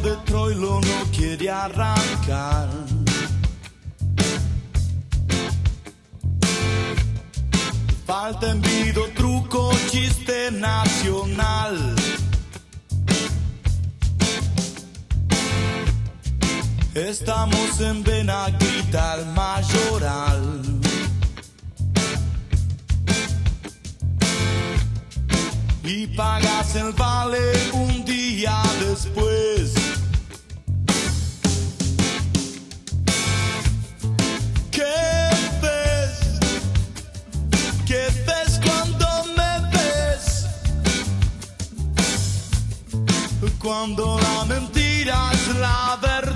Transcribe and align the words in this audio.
de 0.00 0.16
Troilo 0.26 0.80
no 0.80 1.10
quiere 1.16 1.50
arrancar. 1.50 2.68
Falta 8.06 8.50
envido, 8.50 9.08
truco, 9.14 9.70
chiste 9.90 10.50
nacional. 10.50 11.94
Estamos 16.94 17.80
en 17.80 18.02
Benaguita, 18.02 19.18
Mayoral. 19.34 20.62
Y 25.84 26.06
pagas 26.08 26.74
el 26.76 26.92
vale 26.92 27.52
un 27.72 28.04
día 28.04 28.62
después. 28.80 29.77
Cuando 43.68 44.18
la 44.18 44.46
mentira 44.46 45.28
es 45.30 45.54
la 45.56 45.98
verdad. 46.00 46.27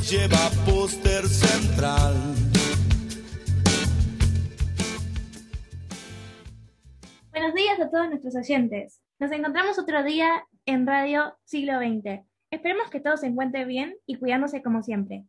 Dios 0.00 0.12
lleva 0.12 0.50
póster 0.64 1.26
central. 1.26 2.14
Buenos 7.30 7.54
días 7.54 7.80
a 7.80 7.90
todos 7.90 8.08
nuestros 8.08 8.34
oyentes. 8.36 9.02
Nos 9.18 9.30
encontramos 9.32 9.78
otro 9.78 10.02
día 10.02 10.46
en 10.64 10.86
Radio 10.86 11.36
Siglo 11.44 11.78
XX. 11.78 12.24
Esperemos 12.50 12.88
que 12.90 13.00
todos 13.00 13.20
se 13.20 13.26
encuentren 13.26 13.68
bien 13.68 13.96
y 14.06 14.16
cuidándose 14.16 14.62
como 14.62 14.82
siempre. 14.82 15.26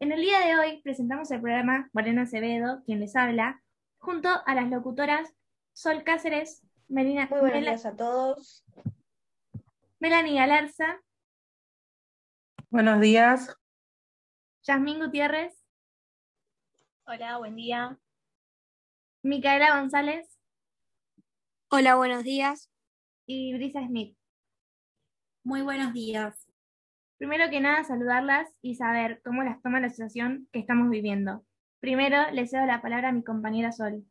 En 0.00 0.12
el 0.12 0.20
día 0.20 0.40
de 0.40 0.56
hoy 0.56 0.80
presentamos 0.82 1.30
el 1.30 1.40
programa 1.40 1.88
Morena 1.92 2.22
Acevedo, 2.22 2.82
quien 2.84 3.00
les 3.00 3.14
habla, 3.14 3.62
junto 3.98 4.28
a 4.44 4.54
las 4.54 4.70
locutoras 4.70 5.32
Sol 5.72 6.02
Cáceres, 6.02 6.62
Melina, 6.88 7.28
Muy 7.30 7.40
buenos 7.40 7.60
días 7.60 7.86
a 7.86 7.94
todos. 7.94 8.64
Melanie 10.00 10.36
Galarza, 10.36 11.00
Buenos 12.70 13.00
días. 13.00 13.59
Yasmín 14.62 15.00
Gutiérrez, 15.00 15.54
Hola, 17.06 17.38
buen 17.38 17.56
día. 17.56 17.98
Micaela 19.22 19.78
González 19.80 20.38
Hola, 21.70 21.96
buenos 21.96 22.24
días. 22.24 22.70
y 23.26 23.54
Brisa 23.54 23.80
Smith. 23.86 24.16
Muy 25.44 25.62
buenos 25.62 25.92
días. 25.92 26.46
Primero 27.16 27.48
que 27.50 27.60
nada, 27.60 27.84
saludarlas 27.84 28.48
y 28.60 28.74
saber 28.74 29.20
cómo 29.24 29.42
las 29.42 29.60
toma 29.62 29.80
la 29.80 29.88
situación 29.88 30.48
que 30.52 30.58
estamos 30.60 30.90
viviendo. 30.90 31.44
Primero, 31.80 32.30
le 32.32 32.46
cedo 32.46 32.66
la 32.66 32.82
palabra 32.82 33.08
a 33.08 33.12
mi 33.12 33.24
compañera 33.24 33.72
Sol. 33.72 34.04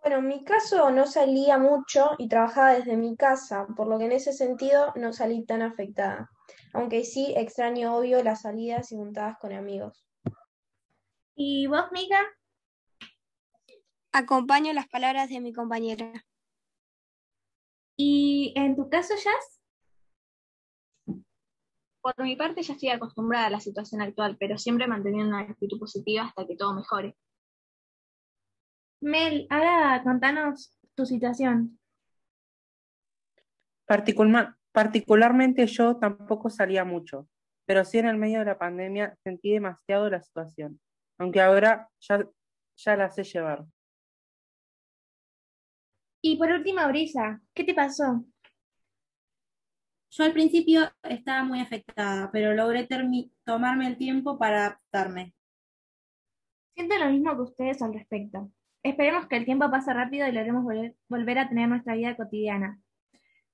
Bueno, 0.00 0.18
en 0.18 0.28
mi 0.28 0.44
caso 0.44 0.90
no 0.90 1.06
salía 1.06 1.58
mucho 1.58 2.10
y 2.18 2.28
trabajaba 2.28 2.72
desde 2.72 2.96
mi 2.96 3.16
casa, 3.16 3.66
por 3.76 3.88
lo 3.88 3.98
que 3.98 4.06
en 4.06 4.12
ese 4.12 4.32
sentido 4.32 4.92
no 4.96 5.12
salí 5.12 5.44
tan 5.44 5.62
afectada. 5.62 6.30
Aunque 6.72 7.04
sí 7.04 7.34
extraño 7.36 7.96
obvio 7.96 8.22
las 8.22 8.42
salidas 8.42 8.92
y 8.92 8.96
juntadas 8.96 9.38
con 9.38 9.52
amigos. 9.52 10.06
¿Y 11.34 11.66
vos, 11.66 11.84
Mica? 11.92 12.20
Acompaño 14.12 14.72
las 14.72 14.88
palabras 14.88 15.28
de 15.28 15.40
mi 15.40 15.52
compañera. 15.52 16.24
¿Y 17.96 18.52
en 18.56 18.76
tu 18.76 18.88
caso, 18.88 19.14
Jazz? 19.14 19.60
Por 22.00 22.14
mi 22.22 22.36
parte 22.36 22.62
ya 22.62 22.74
estoy 22.74 22.90
acostumbrada 22.90 23.46
a 23.46 23.50
la 23.50 23.60
situación 23.60 24.00
actual, 24.00 24.36
pero 24.38 24.56
siempre 24.56 24.86
manteniendo 24.86 25.36
una 25.36 25.40
actitud 25.40 25.78
positiva 25.78 26.24
hasta 26.24 26.46
que 26.46 26.56
todo 26.56 26.74
mejore. 26.74 27.16
Mel, 29.00 29.46
ahora 29.50 30.02
contanos 30.02 30.76
tu 30.94 31.06
situación. 31.06 31.78
Particulma- 33.86 34.57
particularmente 34.72 35.66
yo 35.66 35.96
tampoco 35.96 36.50
salía 36.50 36.84
mucho, 36.84 37.28
pero 37.66 37.84
sí 37.84 37.98
en 37.98 38.06
el 38.06 38.16
medio 38.16 38.40
de 38.40 38.46
la 38.46 38.58
pandemia 38.58 39.16
sentí 39.22 39.52
demasiado 39.52 40.08
la 40.08 40.22
situación, 40.22 40.80
aunque 41.18 41.40
ahora 41.40 41.88
ya, 42.00 42.26
ya 42.76 42.96
la 42.96 43.10
sé 43.10 43.24
llevar. 43.24 43.64
Y 46.22 46.36
por 46.36 46.50
último, 46.50 46.86
Brisa, 46.88 47.40
¿qué 47.54 47.64
te 47.64 47.74
pasó? 47.74 48.24
Yo 50.10 50.24
al 50.24 50.32
principio 50.32 50.90
estaba 51.02 51.44
muy 51.44 51.60
afectada, 51.60 52.30
pero 52.32 52.54
logré 52.54 52.88
tomarme 53.44 53.86
el 53.86 53.98
tiempo 53.98 54.38
para 54.38 54.66
adaptarme. 54.66 55.34
Siento 56.74 56.98
lo 56.98 57.10
mismo 57.10 57.36
que 57.36 57.42
ustedes 57.42 57.82
al 57.82 57.94
respecto. 57.94 58.50
Esperemos 58.82 59.26
que 59.26 59.36
el 59.36 59.44
tiempo 59.44 59.70
pase 59.70 59.92
rápido 59.92 60.26
y 60.26 60.32
logremos 60.32 60.64
volver, 60.64 60.96
volver 61.08 61.38
a 61.38 61.48
tener 61.48 61.68
nuestra 61.68 61.94
vida 61.94 62.16
cotidiana. 62.16 62.80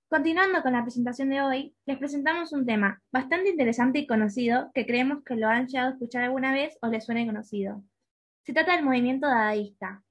Continuando 0.08 0.62
con 0.62 0.72
la 0.74 0.82
presentación 0.82 1.30
de 1.30 1.40
hoy, 1.40 1.76
les 1.86 1.98
presentamos 1.98 2.52
un 2.52 2.66
tema 2.66 3.02
bastante 3.10 3.50
interesante 3.50 3.98
y 3.98 4.06
conocido 4.06 4.70
que 4.74 4.86
creemos 4.86 5.24
que 5.24 5.34
lo 5.34 5.48
han 5.48 5.66
llegado 5.66 5.88
a 5.88 5.92
escuchar 5.92 6.22
alguna 6.24 6.52
vez 6.52 6.78
o 6.82 6.88
les 6.88 7.04
suene 7.04 7.26
conocido. 7.26 7.82
Se 8.44 8.52
trata 8.52 8.76
del 8.76 8.84
movimiento 8.84 9.26
dadaísta. 9.26 10.04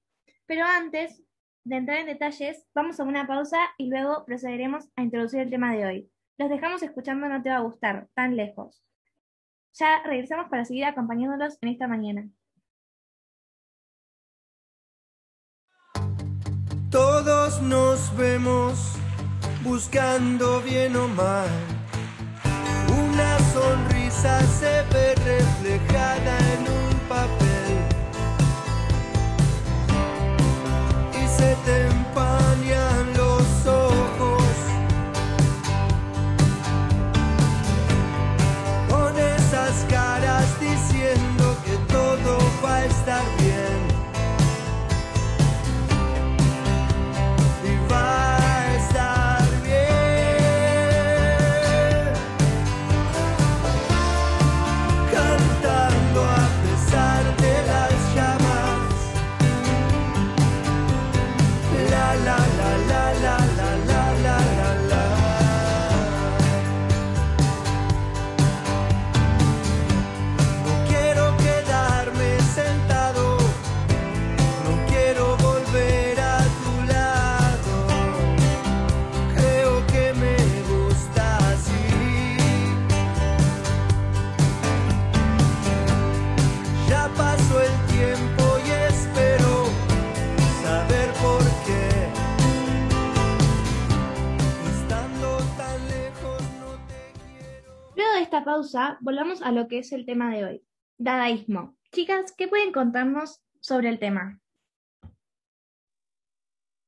Pero 0.46 0.66
antes 0.66 1.24
de 1.64 1.78
entrar 1.78 2.00
en 2.00 2.08
detalles, 2.08 2.66
vamos 2.74 3.00
a 3.00 3.04
una 3.04 3.28
pausa 3.28 3.60
y 3.78 3.90
luego 3.90 4.26
procederemos 4.26 4.90
a 4.96 5.04
introducir 5.04 5.40
el 5.40 5.50
tema 5.50 5.74
de 5.74 5.86
hoy. 5.86 6.12
Los 6.38 6.50
dejamos 6.50 6.82
escuchando 6.84 7.30
No 7.30 7.42
te 7.42 7.50
va 7.50 7.58
a 7.58 7.62
gustar, 7.62 8.10
tan 8.16 8.36
lejos. 8.36 8.84
Ya 9.74 10.04
regresamos 10.04 10.50
para 10.50 10.66
seguir 10.66 10.86
acompañándolos 10.86 11.58
en 11.62 11.70
esta 11.70 11.88
mañana. 11.88 12.28
Todos 16.90 17.62
nos 17.62 18.16
vemos 18.18 19.03
buscando 19.64 20.62
bien 20.62 20.96
o 20.96 21.08
mal. 21.08 21.48
Una 22.90 23.40
sonrisa 23.54 24.42
se 24.60 24.84
ve 24.94 25.16
reflejada 25.16 26.38
en 26.54 26.62
un 26.82 27.00
papel 27.08 27.74
y 31.14 31.28
se 31.28 31.56
te 31.66 31.93
esta 98.34 98.46
pausa, 98.46 98.98
volvamos 99.02 99.44
a 99.44 99.52
lo 99.52 99.68
que 99.68 99.78
es 99.78 99.92
el 99.92 100.08
tema 100.08 100.34
de 100.34 100.44
hoy, 100.44 100.66
dadaísmo. 100.98 101.78
Chicas, 101.92 102.34
¿qué 102.36 102.48
pueden 102.48 102.72
contarnos 102.72 103.44
sobre 103.60 103.90
el 103.90 104.00
tema? 104.00 104.42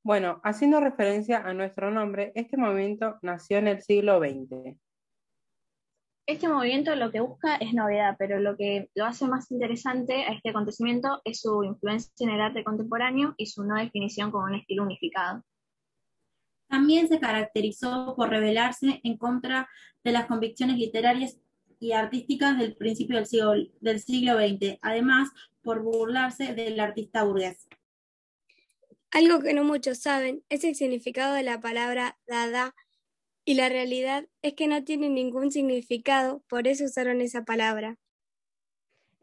Bueno, 0.04 0.42
haciendo 0.44 0.80
referencia 0.80 1.38
a 1.46 1.54
nuestro 1.54 1.92
nombre, 1.92 2.32
este 2.34 2.58
movimiento 2.58 3.20
nació 3.22 3.60
en 3.60 3.68
el 3.68 3.84
siglo 3.84 4.18
XX. 4.18 4.76
Este 6.26 6.48
movimiento 6.48 6.96
lo 6.96 7.12
que 7.12 7.20
busca 7.20 7.58
es 7.58 7.76
novedad, 7.76 8.16
pero 8.18 8.40
lo 8.40 8.58
que 8.58 8.90
lo 8.96 9.06
hace 9.06 9.28
más 9.28 9.52
interesante 9.52 10.24
a 10.24 10.34
este 10.34 10.50
acontecimiento 10.50 11.22
es 11.26 11.42
su 11.42 11.64
influencia 11.64 12.12
en 12.22 12.32
el 12.32 12.42
arte 12.42 12.64
contemporáneo 12.64 13.36
y 13.38 13.46
su 13.46 13.64
no 13.64 13.76
definición 13.76 14.32
como 14.32 14.46
un 14.46 14.56
estilo 14.56 14.82
unificado. 14.82 15.44
También 16.68 17.08
se 17.08 17.20
caracterizó 17.20 18.16
por 18.16 18.30
rebelarse 18.30 19.00
en 19.04 19.18
contra 19.18 19.70
de 20.04 20.12
las 20.12 20.26
convicciones 20.26 20.78
literarias 20.78 21.38
y 21.80 21.92
artísticas 21.92 22.58
del 22.58 22.76
principio 22.76 23.18
del 23.18 23.26
siglo, 23.26 23.54
del 23.82 24.00
siglo 24.00 24.38
XX, 24.38 24.78
además 24.82 25.30
por 25.62 25.82
burlarse 25.82 26.54
del 26.54 26.80
artista 26.80 27.24
burgués. 27.24 27.68
Algo 29.12 29.40
que 29.40 29.54
no 29.54 29.64
muchos 29.64 30.00
saben 30.00 30.44
es 30.50 30.64
el 30.64 30.76
significado 30.76 31.34
de 31.34 31.44
la 31.44 31.60
palabra 31.60 32.18
dada 32.28 32.76
y 33.46 33.54
la 33.54 33.70
realidad 33.70 34.28
es 34.42 34.56
que 34.56 34.68
no 34.68 34.84
tiene 34.84 35.10
ningún 35.10 35.52
significado, 35.52 36.44
por 36.48 36.68
eso 36.68 36.86
usaron 36.86 37.22
esa 37.22 37.46
palabra. 37.46 37.98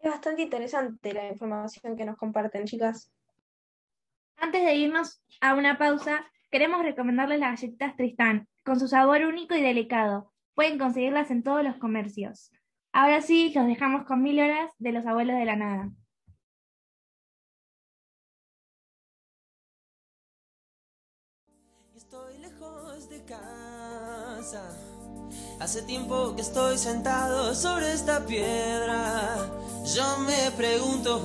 Es 0.01 0.11
bastante 0.11 0.43
interesante 0.43 1.13
la 1.13 1.29
información 1.29 1.97
que 1.97 2.05
nos 2.05 2.17
comparten, 2.17 2.65
chicas. 2.65 3.13
Antes 4.37 4.65
de 4.65 4.75
irnos 4.75 5.21
a 5.41 5.55
una 5.55 5.77
pausa, 5.77 6.25
queremos 6.53 6.83
recomendarles 6.83 7.41
las 7.41 7.53
galletitas 7.53 7.97
Tristán, 7.97 8.47
con 8.63 8.79
su 8.79 8.87
sabor 8.87 9.23
único 9.23 9.55
y 9.57 9.63
delicado. 9.63 10.31
Pueden 10.55 10.79
conseguirlas 10.79 11.31
en 11.31 11.43
todos 11.43 11.65
los 11.65 11.77
comercios. 11.79 12.53
Ahora 12.93 13.23
sí, 13.23 13.51
los 13.55 13.67
dejamos 13.67 14.05
con 14.05 14.23
mil 14.23 14.39
horas 14.39 14.71
de 14.79 14.93
los 14.93 15.07
abuelos 15.07 15.37
de 15.39 15.47
la 15.47 15.57
nada. 15.57 15.91
Estoy 21.97 22.39
lejos 22.39 23.09
de 23.09 23.25
casa. 23.25 24.77
Hace 25.59 25.83
tiempo 25.85 26.37
que 26.37 26.43
estoy 26.43 26.77
sentado 26.77 27.55
sobre 27.55 27.93
esta 27.93 28.27
piedra. 28.27 29.49
Yo 29.97 30.19
me 30.19 30.51
pregunto, 30.55 31.23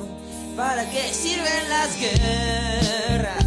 ¿para 0.55 0.89
qué 0.89 1.13
sirven 1.13 1.69
las 1.69 1.99
guerras? 1.99 3.46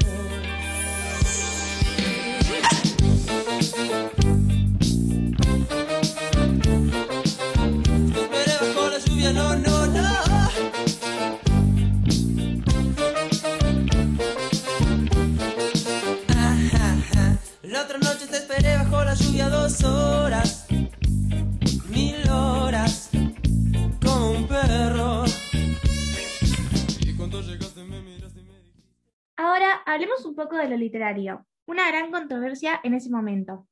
Poco 30.51 30.61
de 30.61 30.69
lo 30.69 30.75
literario, 30.75 31.45
una 31.65 31.87
gran 31.87 32.11
controversia 32.11 32.81
en 32.83 32.93
ese 32.93 33.09
momento. 33.09 33.69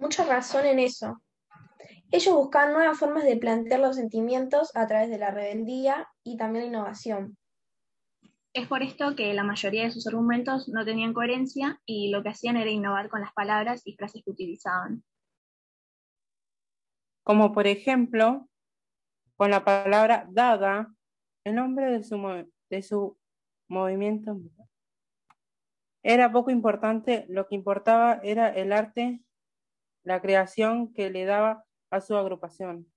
Mucha 0.00 0.24
razón 0.24 0.66
en 0.66 0.80
eso. 0.80 1.22
Ellos 2.10 2.34
buscaban 2.34 2.72
nuevas 2.72 2.98
formas 2.98 3.22
de 3.22 3.36
plantear 3.36 3.78
los 3.78 3.94
sentimientos 3.94 4.74
a 4.74 4.88
través 4.88 5.10
de 5.10 5.18
la 5.18 5.30
rebeldía 5.30 6.08
y 6.24 6.36
también 6.36 6.64
la 6.64 6.70
innovación. 6.70 7.38
Es 8.52 8.66
por 8.66 8.82
esto 8.82 9.14
que 9.14 9.32
la 9.32 9.44
mayoría 9.44 9.84
de 9.84 9.92
sus 9.92 10.08
argumentos 10.08 10.68
no 10.68 10.84
tenían 10.84 11.12
coherencia 11.12 11.80
y 11.86 12.10
lo 12.10 12.24
que 12.24 12.30
hacían 12.30 12.56
era 12.56 12.70
innovar 12.70 13.08
con 13.08 13.20
las 13.20 13.32
palabras 13.32 13.82
y 13.84 13.94
frases 13.94 14.22
que 14.24 14.32
utilizaban. 14.32 15.04
Como 17.22 17.52
por 17.52 17.68
ejemplo, 17.68 18.48
con 19.36 19.52
la 19.52 19.64
palabra 19.64 20.26
dada, 20.30 20.92
el 21.44 21.54
nombre 21.54 21.92
de 21.92 22.02
su, 22.02 22.16
de 22.70 22.82
su 22.82 23.16
movimiento 23.68 24.36
era 26.04 26.30
poco 26.30 26.50
importante, 26.50 27.24
lo 27.28 27.48
que 27.48 27.54
importaba 27.54 28.20
era 28.22 28.48
el 28.50 28.72
arte, 28.72 29.22
la 30.04 30.20
creación 30.20 30.92
que 30.92 31.08
le 31.10 31.24
daba 31.24 31.64
a 31.90 32.00
su 32.02 32.16
agrupación. 32.16 32.92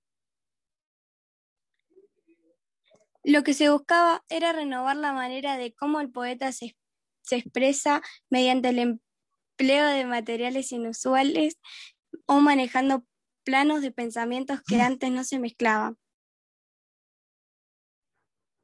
Lo 3.24 3.42
que 3.42 3.54
se 3.54 3.70
buscaba 3.70 4.22
era 4.28 4.52
renovar 4.52 4.96
la 4.96 5.12
manera 5.12 5.56
de 5.56 5.74
cómo 5.74 6.00
el 6.00 6.10
poeta 6.10 6.52
se, 6.52 6.76
se 7.22 7.36
expresa 7.36 8.02
mediante 8.30 8.68
el 8.68 9.00
empleo 9.58 9.86
de 9.86 10.04
materiales 10.04 10.70
inusuales 10.70 11.58
o 12.26 12.40
manejando 12.40 13.04
planos 13.42 13.80
de 13.80 13.90
pensamientos 13.90 14.60
que 14.62 14.80
antes 14.82 15.10
no 15.10 15.24
se 15.24 15.38
mezclaban. 15.38 15.96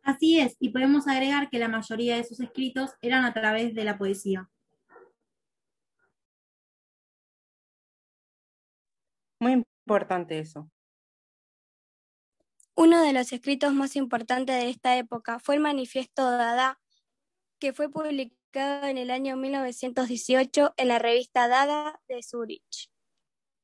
Así 0.04 0.38
es, 0.38 0.54
y 0.60 0.68
podemos 0.68 1.08
agregar 1.08 1.48
que 1.48 1.58
la 1.58 1.68
mayoría 1.68 2.16
de 2.16 2.24
sus 2.24 2.38
escritos 2.38 2.90
eran 3.00 3.24
a 3.24 3.32
través 3.32 3.74
de 3.74 3.84
la 3.84 3.96
poesía. 3.96 4.50
Muy 9.40 9.64
importante 9.86 10.38
eso. 10.38 10.70
Uno 12.76 13.00
de 13.02 13.14
los 13.14 13.32
escritos 13.32 13.72
más 13.72 13.96
importantes 13.96 14.56
de 14.56 14.68
esta 14.68 14.98
época 14.98 15.38
fue 15.38 15.54
el 15.54 15.62
Manifiesto 15.62 16.30
Dada, 16.30 16.78
que 17.58 17.72
fue 17.72 17.88
publicado 17.88 18.86
en 18.86 18.98
el 18.98 19.10
año 19.10 19.36
1918 19.36 20.74
en 20.76 20.88
la 20.88 20.98
revista 20.98 21.48
Dada 21.48 21.98
de 22.08 22.22
Zurich. 22.22 22.90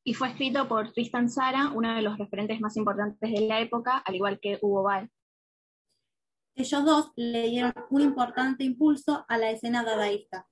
Y 0.04 0.14
fue 0.14 0.28
escrito 0.28 0.66
por 0.68 0.90
Tristan 0.92 1.26
Tzara, 1.26 1.70
uno 1.75 1.94
de 1.94 2.00
los 2.00 2.16
referentes 2.16 2.61
más 2.61 2.78
importantes 2.78 3.30
de 3.30 3.47
la 3.47 3.61
época, 3.61 3.99
al 3.99 4.14
igual 4.14 4.40
que 4.40 4.59
Hugo 4.62 4.85
Ball. 4.85 5.11
Ellos 6.61 6.85
dos 6.85 7.12
le 7.17 7.49
dieron 7.49 7.73
un 7.88 8.02
importante 8.02 8.64
impulso 8.64 9.25
a 9.29 9.38
la 9.38 9.50
escena 9.50 9.83
dadaísta. 9.83 10.47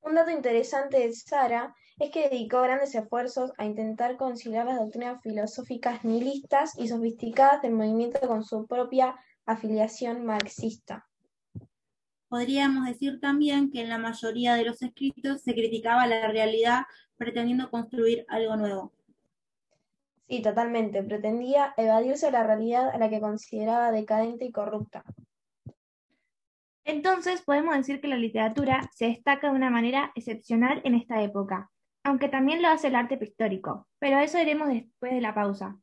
Un 0.00 0.14
dato 0.14 0.30
interesante 0.30 1.00
de 1.00 1.12
Sara 1.12 1.76
es 1.98 2.10
que 2.10 2.30
dedicó 2.30 2.62
grandes 2.62 2.94
esfuerzos 2.94 3.52
a 3.58 3.66
intentar 3.66 4.16
conciliar 4.16 4.64
las 4.64 4.78
doctrinas 4.78 5.20
filosóficas 5.22 6.02
nihilistas 6.02 6.78
y 6.78 6.88
sofisticadas 6.88 7.60
del 7.60 7.74
movimiento 7.74 8.26
con 8.26 8.42
su 8.42 8.66
propia 8.66 9.14
afiliación 9.44 10.24
marxista. 10.24 11.06
Podríamos 12.28 12.86
decir 12.86 13.20
también 13.20 13.70
que 13.70 13.82
en 13.82 13.90
la 13.90 13.98
mayoría 13.98 14.54
de 14.54 14.64
los 14.64 14.80
escritos 14.80 15.42
se 15.42 15.52
criticaba 15.52 16.06
la 16.06 16.28
realidad 16.28 16.84
pretendiendo 17.18 17.70
construir 17.70 18.24
algo 18.28 18.56
nuevo. 18.56 18.94
Sí, 20.28 20.40
totalmente. 20.42 21.02
Pretendía 21.02 21.74
evadirse 21.76 22.26
de 22.26 22.32
la 22.32 22.44
realidad 22.44 22.90
a 22.90 22.98
la 22.98 23.10
que 23.10 23.20
consideraba 23.20 23.92
decadente 23.92 24.46
y 24.46 24.52
corrupta. 24.52 25.04
Entonces 26.86 27.42
podemos 27.42 27.76
decir 27.76 28.00
que 28.00 28.08
la 28.08 28.16
literatura 28.16 28.88
se 28.94 29.06
destaca 29.06 29.48
de 29.48 29.56
una 29.56 29.70
manera 29.70 30.12
excepcional 30.14 30.82
en 30.84 30.94
esta 30.94 31.22
época, 31.22 31.70
aunque 32.02 32.28
también 32.28 32.60
lo 32.60 32.68
hace 32.68 32.88
el 32.88 32.94
arte 32.94 33.16
pictórico, 33.16 33.88
pero 33.98 34.18
eso 34.18 34.38
iremos 34.38 34.68
después 34.68 35.12
de 35.12 35.22
la 35.22 35.34
pausa. 35.34 35.78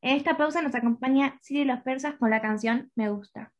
En 0.00 0.16
esta 0.16 0.36
pausa 0.36 0.62
nos 0.62 0.74
acompaña 0.74 1.38
Siri 1.40 1.64
Los 1.64 1.80
Persas 1.80 2.16
con 2.16 2.30
la 2.30 2.42
canción 2.42 2.92
Me 2.94 3.08
Gusta. 3.08 3.53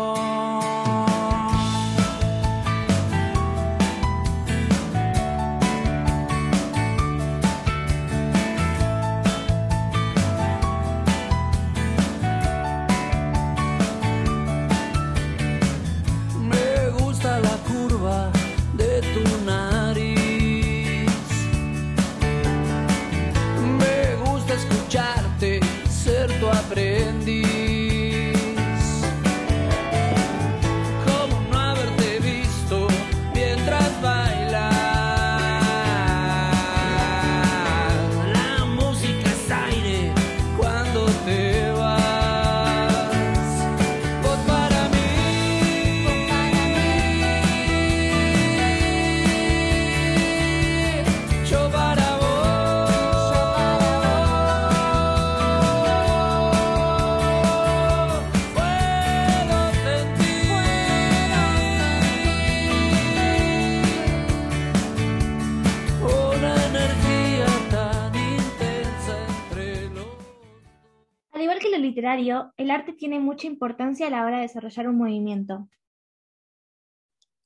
El 72.15 72.71
arte 72.71 72.93
tiene 72.93 73.21
mucha 73.21 73.47
importancia 73.47 74.07
a 74.07 74.11
la 74.11 74.25
hora 74.25 74.37
de 74.37 74.43
desarrollar 74.43 74.88
un 74.88 74.97
movimiento. 74.97 75.69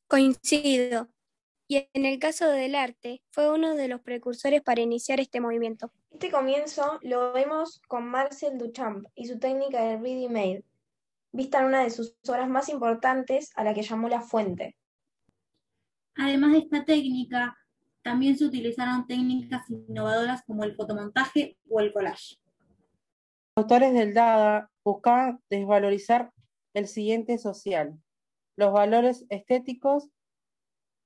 Coincido. 0.07 1.09
Y 1.69 1.89
en 1.95 2.05
el 2.05 2.19
caso 2.19 2.49
del 2.49 2.75
arte, 2.75 3.23
fue 3.31 3.51
uno 3.51 3.75
de 3.75 3.89
los 3.89 4.03
precursores 4.03 4.61
para 4.61 4.83
iniciar 4.83 5.21
este 5.21 5.41
movimiento. 5.41 5.91
Este 6.11 6.31
comienzo 6.31 6.99
lo 7.03 7.33
vemos 7.33 7.81
con 7.89 8.07
Marcel 8.07 8.59
Duchamp 8.59 9.07
y 9.15 9.27
su 9.27 9.39
técnica 9.39 9.83
de 9.83 9.97
ready-made, 9.97 10.65
vista 11.33 11.61
en 11.61 11.67
una 11.67 11.83
de 11.83 11.91
sus 11.91 12.15
obras 12.29 12.49
más 12.49 12.69
importantes, 12.69 13.51
a 13.57 13.65
la 13.65 13.73
que 13.73 13.83
llamó 13.83 14.09
La 14.09 14.21
Fuente. 14.21 14.77
Además 16.15 16.53
de 16.53 16.59
esta 16.59 16.85
técnica, 16.85 17.57
también 18.03 18.37
se 18.37 18.45
utilizaron 18.45 19.07
técnicas 19.07 19.71
innovadoras 19.71 20.43
como 20.45 20.65
el 20.65 20.75
fotomontaje 20.75 21.57
o 21.71 21.81
el 21.81 21.93
collage. 21.93 22.42
Autores 23.55 23.93
del 23.93 24.15
Dada 24.15 24.71
buscaban 24.83 25.39
desvalorizar 25.51 26.33
el 26.73 26.87
siguiente 26.87 27.37
social, 27.37 27.99
los 28.57 28.73
valores 28.73 29.27
estéticos, 29.29 30.09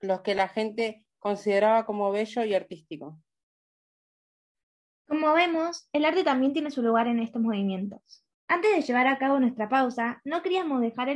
los 0.00 0.20
que 0.20 0.36
la 0.36 0.46
gente 0.46 1.04
consideraba 1.18 1.84
como 1.86 2.12
bello 2.12 2.44
y 2.44 2.54
artístico. 2.54 3.18
Como 5.08 5.32
vemos, 5.34 5.88
el 5.92 6.04
arte 6.04 6.22
también 6.22 6.52
tiene 6.52 6.70
su 6.70 6.82
lugar 6.82 7.08
en 7.08 7.18
estos 7.18 7.42
movimientos. 7.42 8.24
Antes 8.46 8.76
de 8.76 8.82
llevar 8.82 9.08
a 9.08 9.18
cabo 9.18 9.40
nuestra 9.40 9.68
pausa, 9.68 10.20
no 10.24 10.42
queríamos 10.42 10.80
dejar 10.80 11.08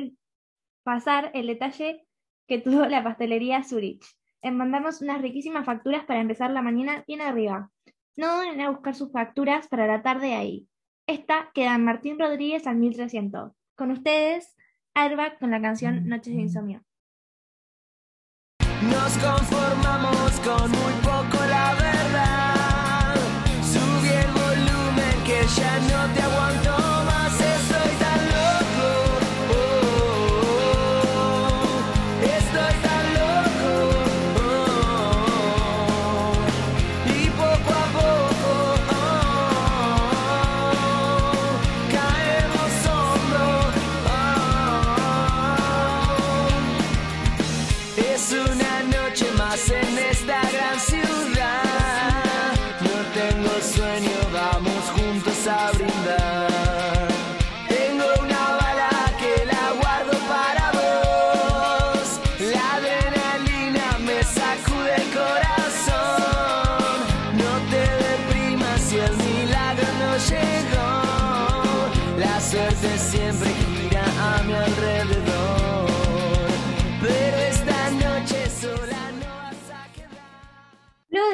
pasar 0.82 1.30
el 1.34 1.46
detalle 1.46 2.08
que 2.48 2.58
tuvo 2.58 2.86
la 2.86 3.04
pastelería 3.04 3.62
Zurich 3.62 4.04
en 4.42 4.56
mandarnos 4.56 5.00
unas 5.00 5.22
riquísimas 5.22 5.64
facturas 5.64 6.04
para 6.06 6.20
empezar 6.20 6.50
la 6.50 6.62
mañana 6.62 7.04
bien 7.06 7.20
arriba. 7.20 7.70
No 8.16 8.34
duden 8.34 8.60
a 8.60 8.70
buscar 8.70 8.96
sus 8.96 9.12
facturas 9.12 9.68
para 9.68 9.86
la 9.86 10.02
tarde 10.02 10.34
ahí. 10.34 10.69
Esta 11.10 11.50
queda 11.54 11.74
en 11.74 11.84
Martín 11.84 12.20
Rodríguez 12.20 12.68
al 12.68 12.76
1300. 12.76 13.50
Con 13.74 13.90
ustedes, 13.90 14.54
Airbag 14.94 15.40
con 15.40 15.50
la 15.50 15.60
canción 15.60 16.06
Noches 16.08 16.36
de 16.36 16.42
Insomnio. 16.42 16.84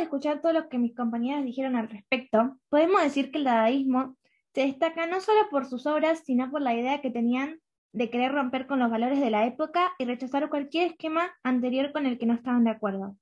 Escuchar 0.02 0.40
todo 0.40 0.52
lo 0.52 0.68
que 0.68 0.78
mis 0.78 0.94
compañeras 0.94 1.44
dijeron 1.44 1.76
al 1.76 1.88
respecto, 1.88 2.58
podemos 2.68 3.02
decir 3.02 3.30
que 3.30 3.38
el 3.38 3.44
dadaísmo 3.44 4.16
se 4.54 4.62
destaca 4.62 5.06
no 5.06 5.20
solo 5.20 5.48
por 5.50 5.66
sus 5.66 5.86
obras, 5.86 6.22
sino 6.24 6.50
por 6.50 6.62
la 6.62 6.74
idea 6.74 7.00
que 7.00 7.10
tenían 7.10 7.60
de 7.92 8.10
querer 8.10 8.32
romper 8.32 8.66
con 8.66 8.78
los 8.78 8.90
valores 8.90 9.20
de 9.20 9.30
la 9.30 9.46
época 9.46 9.92
y 9.98 10.04
rechazar 10.04 10.48
cualquier 10.50 10.88
esquema 10.88 11.30
anterior 11.42 11.92
con 11.92 12.06
el 12.06 12.18
que 12.18 12.26
no 12.26 12.34
estaban 12.34 12.64
de 12.64 12.70
acuerdo. 12.70 13.16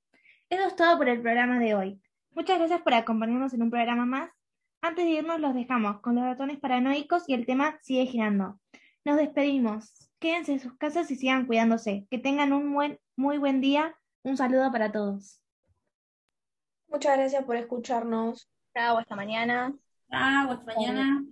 Eso 0.49 0.67
es 0.67 0.75
todo 0.75 0.97
por 0.97 1.09
el 1.09 1.21
programa 1.21 1.59
de 1.59 1.75
hoy. 1.75 2.01
Muchas 2.31 2.57
gracias 2.59 2.81
por 2.81 2.93
acompañarnos 2.93 3.53
en 3.53 3.63
un 3.63 3.71
programa 3.71 4.05
más. 4.05 4.29
Antes 4.81 5.05
de 5.05 5.11
irnos 5.11 5.39
los 5.39 5.55
dejamos 5.55 6.01
con 6.01 6.15
los 6.15 6.23
ratones 6.25 6.59
paranoicos 6.59 7.23
y 7.27 7.33
el 7.33 7.45
tema 7.45 7.79
sigue 7.81 8.05
girando. 8.05 8.59
Nos 9.05 9.17
despedimos. 9.17 10.09
Quédense 10.19 10.53
en 10.53 10.59
sus 10.59 10.77
casas 10.77 11.09
y 11.09 11.15
sigan 11.15 11.45
cuidándose. 11.45 12.05
Que 12.09 12.17
tengan 12.17 12.53
un 12.53 12.67
muy 13.15 13.37
buen 13.37 13.61
día. 13.61 13.95
Un 14.23 14.35
saludo 14.37 14.71
para 14.71 14.91
todos. 14.91 15.44
Muchas 16.95 17.17
gracias 17.17 17.43
por 17.43 17.57
escucharnos. 17.57 18.47
Chao, 18.73 18.97
hasta 18.97 19.17
mañana. 19.17 19.73
Chao, 20.09 20.51
hasta 20.51 20.73
mañana. 20.73 21.25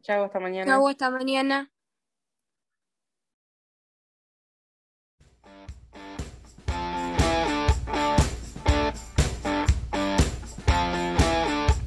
Chao, 0.00 0.24
hasta 0.24 0.40
mañana. 0.40 0.66
Chao, 0.72 0.88
hasta 0.88 1.10
mañana. 1.10 1.70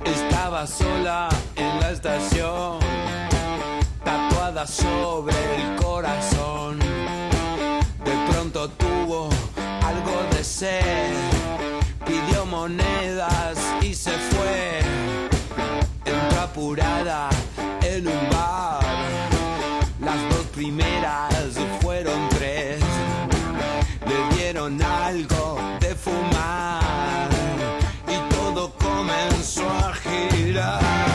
Estaba 0.06 0.68
sola 0.68 1.30
en 1.56 1.80
la 1.80 1.90
estación, 1.90 2.80
tatuada 4.04 4.68
sobre 4.68 5.34
el 5.56 5.76
corazón. 5.78 6.78
De 6.78 8.32
pronto 8.32 8.70
tuvo 8.70 9.30
algo 9.82 10.24
de 10.30 10.44
sed 10.44 10.95
monedas 12.68 13.60
y 13.84 13.94
se 13.94 14.10
fue. 14.12 14.80
Entró 16.04 16.42
apurada 16.42 17.30
en 17.84 18.08
un 18.08 18.30
bar. 18.32 18.84
Las 20.00 20.20
dos 20.32 20.48
primeras 20.48 21.54
fueron 21.82 22.28
tres. 22.30 22.80
Le 24.08 24.36
dieron 24.36 24.82
algo 24.82 25.60
de 25.80 25.94
fumar 25.94 27.30
y 28.08 28.34
todo 28.34 28.74
comenzó 28.80 29.70
a 29.70 29.94
girar. 29.94 31.15